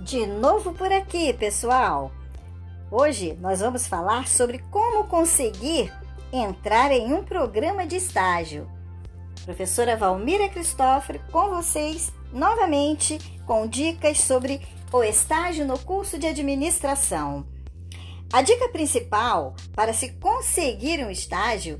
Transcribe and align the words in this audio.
De 0.00 0.26
novo 0.26 0.72
por 0.72 0.90
aqui, 0.90 1.30
pessoal. 1.34 2.10
Hoje 2.90 3.36
nós 3.38 3.60
vamos 3.60 3.86
falar 3.86 4.26
sobre 4.26 4.58
como 4.70 5.04
conseguir 5.04 5.92
entrar 6.32 6.90
em 6.90 7.12
um 7.12 7.22
programa 7.22 7.86
de 7.86 7.96
estágio. 7.96 8.66
Professora 9.44 9.98
Valmira 9.98 10.48
Cristóforo 10.48 11.20
com 11.30 11.50
vocês 11.50 12.10
novamente 12.32 13.18
com 13.46 13.66
dicas 13.66 14.20
sobre 14.22 14.62
o 14.90 15.02
estágio 15.04 15.66
no 15.66 15.78
curso 15.78 16.18
de 16.18 16.26
administração. 16.26 17.46
A 18.32 18.40
dica 18.40 18.70
principal 18.70 19.54
para 19.74 19.92
se 19.92 20.12
conseguir 20.12 21.04
um 21.04 21.10
estágio 21.10 21.78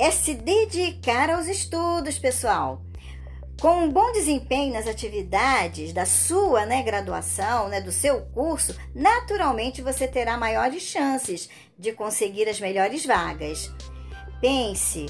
é 0.00 0.10
se 0.10 0.34
dedicar 0.34 1.30
aos 1.30 1.46
estudos, 1.46 2.18
pessoal. 2.18 2.82
Com 3.62 3.84
um 3.84 3.92
bom 3.92 4.10
desempenho 4.10 4.72
nas 4.72 4.88
atividades 4.88 5.92
da 5.92 6.04
sua 6.04 6.66
né, 6.66 6.82
graduação, 6.82 7.68
né, 7.68 7.80
do 7.80 7.92
seu 7.92 8.22
curso, 8.22 8.76
naturalmente 8.92 9.80
você 9.80 10.08
terá 10.08 10.36
maiores 10.36 10.82
chances 10.82 11.48
de 11.78 11.92
conseguir 11.92 12.48
as 12.48 12.58
melhores 12.58 13.06
vagas. 13.06 13.72
Pense 14.40 15.06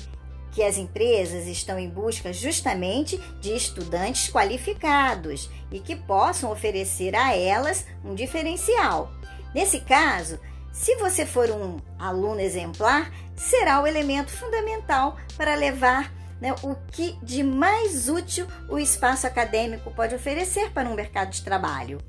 que 0.51 0.62
as 0.62 0.77
empresas 0.77 1.47
estão 1.47 1.79
em 1.79 1.89
busca 1.89 2.31
justamente 2.31 3.17
de 3.41 3.57
estudantes 3.57 4.31
qualificados 4.31 5.48
e 5.71 5.81
que 5.81 5.97
possam 5.97 6.53
oferecer 6.53 7.17
a 7.17 7.34
elas 7.34 7.87
um 8.05 8.15
diferencial. 8.15 9.11
Nesse 9.55 9.81
caso, 9.81 10.39
se 10.71 10.95
você 10.97 11.25
for 11.25 11.51
um 11.51 11.79
aluno 11.98 12.43
exemplar, 12.43 13.11
será 13.34 13.81
o 13.81 13.87
elemento 13.87 14.31
fundamental 14.31 15.17
para 15.39 15.55
levar 15.55 16.12
né, 16.43 16.53
o 16.65 16.75
que 16.91 17.17
de 17.23 17.45
mais 17.45 18.09
útil 18.09 18.49
o 18.69 18.77
espaço 18.77 19.29
acadêmico 19.29 19.93
pode 19.93 20.13
oferecer 20.13 20.73
para 20.73 20.89
um 20.89 20.95
mercado 20.95 21.31
de 21.31 21.41
trabalho. 21.41 22.01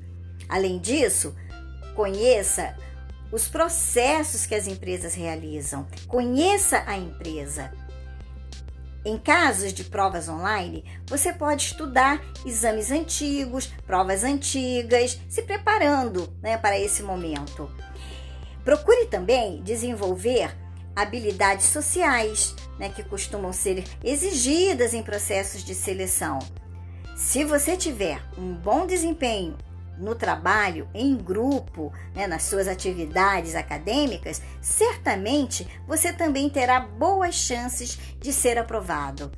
Além 0.50 0.80
disso, 0.80 1.36
conheça 1.96 2.76
os 3.32 3.48
processos 3.48 4.48
que 4.48 4.56
as 4.56 4.66
empresas 4.66 5.14
realizam, 5.14 5.86
conheça 6.08 6.84
a 6.88 6.98
empresa. 6.98 7.72
Em 9.06 9.20
casos 9.20 9.72
de 9.72 9.84
provas 9.84 10.28
online, 10.28 10.84
você 11.06 11.32
pode 11.32 11.66
estudar 11.66 12.20
exames 12.44 12.90
antigos, 12.90 13.68
provas 13.86 14.24
antigas, 14.24 15.20
se 15.30 15.44
preparando 15.44 16.28
né, 16.42 16.58
para 16.58 16.80
esse 16.80 17.04
momento. 17.04 17.70
Procure 18.64 19.06
também 19.06 19.62
desenvolver 19.62 20.56
habilidades 20.96 21.66
sociais, 21.68 22.56
né, 22.78 22.90
que 22.90 23.04
costumam 23.04 23.54
ser 23.54 23.84
exigidas 24.04 24.94
em 24.94 25.04
processos 25.04 25.64
de 25.64 25.74
seleção. 25.74 26.40
Se 27.16 27.44
você 27.44 27.78
tiver 27.78 28.22
um 28.38 28.54
bom 28.54 28.86
desempenho 28.86 29.58
no 29.98 30.16
trabalho, 30.16 30.90
em 30.94 31.16
grupo, 31.16 31.94
né, 32.16 32.28
nas 32.28 32.44
suas 32.44 32.68
atividades 32.68 33.56
acadêmicas, 33.56 34.42
certamente 34.62 35.68
você 35.88 36.12
também 36.12 36.50
terá 36.50 36.80
boas 36.80 37.36
chances 37.36 37.98
de 38.20 38.34
ser 38.34 38.58
aprovado. 38.58 39.32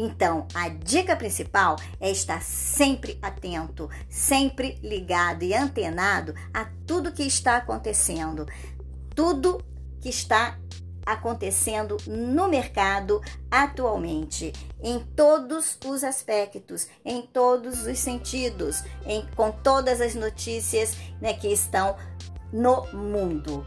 Então, 0.00 0.46
a 0.54 0.68
dica 0.68 1.16
principal 1.16 1.74
é 1.98 2.08
estar 2.08 2.40
sempre 2.40 3.18
atento, 3.20 3.90
sempre 4.08 4.78
ligado 4.80 5.42
e 5.42 5.52
antenado 5.52 6.32
a 6.54 6.66
tudo 6.86 7.12
que 7.12 7.24
está 7.24 7.56
acontecendo, 7.56 8.46
tudo 9.12 9.60
que 10.00 10.08
está 10.08 10.56
acontecendo 11.08 11.96
no 12.06 12.48
mercado 12.48 13.22
atualmente, 13.50 14.52
em 14.82 15.00
todos 15.16 15.78
os 15.86 16.04
aspectos, 16.04 16.86
em 17.02 17.22
todos 17.22 17.86
os 17.86 17.98
sentidos, 17.98 18.84
em, 19.06 19.26
com 19.34 19.50
todas 19.50 20.02
as 20.02 20.14
notícias 20.14 20.96
né, 21.18 21.32
que 21.32 21.48
estão 21.48 21.96
no 22.52 22.86
mundo. 22.92 23.66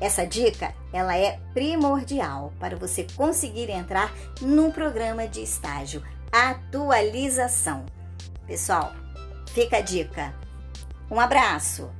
Essa 0.00 0.24
dica 0.24 0.72
ela 0.92 1.16
é 1.16 1.40
primordial 1.52 2.52
para 2.60 2.76
você 2.76 3.04
conseguir 3.16 3.68
entrar 3.68 4.14
num 4.40 4.70
programa 4.70 5.26
de 5.26 5.42
estágio. 5.42 6.02
Atualização. 6.30 7.84
Pessoal, 8.46 8.92
fica 9.52 9.78
a 9.78 9.80
dica. 9.80 10.32
Um 11.10 11.18
abraço! 11.18 11.90